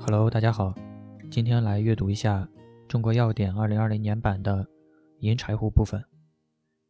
[0.00, 0.74] Hello，大家好，
[1.30, 2.46] 今天来阅读一下
[2.86, 4.68] 《中国药典》二零二零年版的
[5.20, 6.04] 银柴胡部分。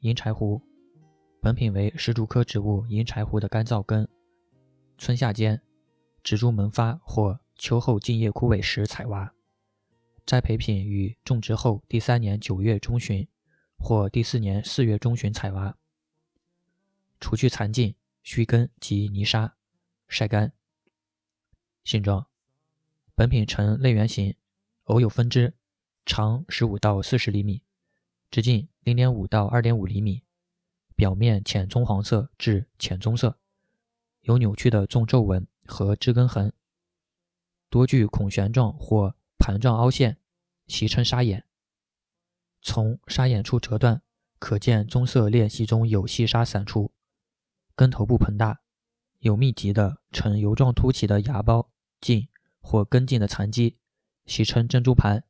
[0.00, 0.60] 银柴胡，
[1.40, 4.08] 本品为石竹科植物银柴胡的干燥根，
[4.98, 5.60] 春夏间，
[6.24, 9.32] 植株萌发或秋后茎叶枯萎时采挖。
[10.26, 13.28] 栽培品于种植后第三年九月中旬
[13.78, 15.76] 或第四年四月中旬采挖，
[17.20, 19.54] 除去残茎、须根及泥沙，
[20.08, 20.52] 晒干。
[21.84, 22.26] 性状：
[23.14, 24.34] 本品呈类圆形，
[24.84, 25.54] 偶有分支，
[26.04, 27.62] 长十五到四十厘米，
[28.30, 30.22] 直径零点五到二点五厘米，
[30.96, 33.38] 表面浅棕黄色至浅棕色，
[34.22, 36.52] 有扭曲的纵皱纹和枝根痕，
[37.68, 40.16] 多具孔旋状或盘状凹陷。
[40.66, 41.44] 其称沙眼，
[42.62, 44.02] 从沙眼处折断，
[44.38, 46.92] 可见棕色裂隙中有细沙散出。
[47.80, 48.60] 根头部膨大，
[49.20, 52.28] 有密集的呈油状凸起的芽孢茎
[52.60, 53.78] 或根茎的残基，
[54.26, 55.24] 其称珍珠盘。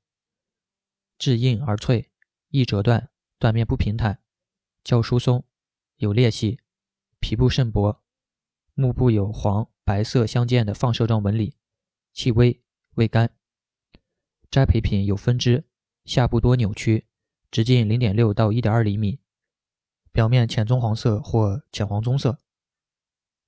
[1.16, 2.10] 质硬而脆，
[2.48, 4.20] 易折断，断面不平坦，
[4.82, 5.44] 较疏松，
[5.98, 6.58] 有裂隙，
[7.20, 8.02] 皮部甚薄，
[8.74, 11.54] 幕部有黄白色相间的放射状纹理，
[12.12, 12.60] 气微，
[12.96, 13.30] 味甘。
[14.50, 15.68] 栽培品有分支，
[16.04, 17.06] 下部多扭曲，
[17.48, 19.20] 直径零点六到一点二厘米，
[20.12, 22.38] 表面浅棕黄色或浅黄棕色，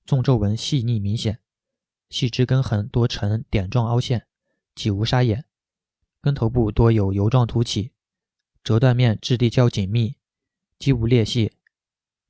[0.05, 1.39] 纵皱纹细腻明显，
[2.09, 4.27] 细枝根痕多呈点状凹陷，
[4.75, 5.45] 几无沙眼，
[6.21, 7.91] 根头部多有油状凸起，
[8.63, 10.15] 折断面质地较紧密，
[10.79, 11.53] 几无裂隙，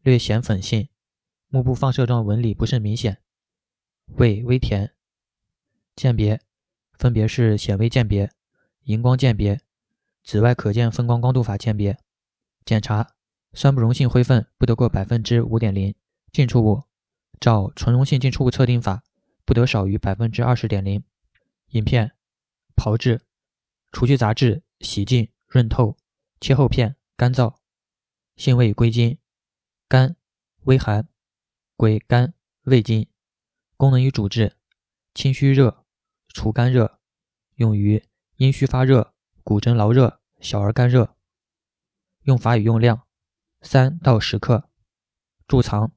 [0.01, 0.89] 略显粉性，
[1.47, 3.21] 幕部放射状纹理不甚明显，
[4.15, 4.93] 味微甜。
[5.95, 6.41] 鉴别
[6.93, 8.31] 分别是显微鉴别。
[8.85, 9.61] 荧光鉴别、
[10.23, 11.97] 紫外可见分光光度法鉴别。
[12.65, 13.15] 检查：
[13.53, 15.95] 酸不溶性灰分不得过百分之五点零。
[16.31, 16.83] 浸出物：
[17.39, 19.03] 照纯溶性浸出物测定法，
[19.45, 21.03] 不得少于百分之二十点零。
[21.69, 22.15] 饮片：
[22.75, 23.21] 炮制，
[23.91, 25.95] 除去杂质，洗净，润透，
[26.41, 27.55] 切厚片，干燥。
[28.35, 29.19] 性味归经：
[29.87, 30.15] 甘，
[30.63, 31.07] 微寒，
[31.75, 32.33] 归肝、
[32.63, 33.07] 胃经。
[33.77, 34.57] 功能与主治：
[35.13, 35.85] 清虚热，
[36.29, 36.99] 除肝热，
[37.55, 38.03] 用于。
[38.37, 39.13] 阴虚发热、
[39.43, 41.15] 骨蒸劳热、小儿干热。
[42.23, 43.05] 用法与用量：
[43.63, 44.69] 三到十克。
[45.47, 45.91] 贮藏：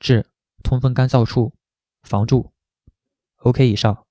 [0.00, 0.26] 至
[0.64, 1.54] 通风干燥处，
[2.02, 2.52] 防蛀。
[3.36, 4.06] OK 以上。